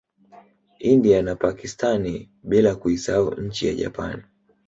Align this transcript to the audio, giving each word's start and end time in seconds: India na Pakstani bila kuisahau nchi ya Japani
India 0.93 1.21
na 1.23 1.35
Pakstani 1.35 2.29
bila 2.43 2.75
kuisahau 2.75 3.35
nchi 3.41 3.67
ya 3.67 3.73
Japani 3.73 4.23